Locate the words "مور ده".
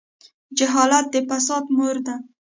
1.75-2.15